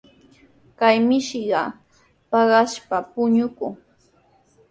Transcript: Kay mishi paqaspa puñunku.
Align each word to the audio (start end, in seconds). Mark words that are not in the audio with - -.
Kay 0.79 0.97
mishi 1.07 1.41
paqaspa 2.31 2.97
puñunku. 3.11 3.67